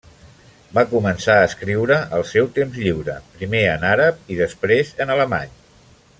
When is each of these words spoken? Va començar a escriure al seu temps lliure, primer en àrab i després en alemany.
Va 0.77 0.83
començar 0.93 1.35
a 1.41 1.43
escriure 1.49 1.97
al 2.19 2.25
seu 2.31 2.49
temps 2.57 2.81
lliure, 2.85 3.19
primer 3.37 3.61
en 3.75 3.87
àrab 3.93 4.25
i 4.37 4.39
després 4.43 4.95
en 5.07 5.15
alemany. 5.19 5.55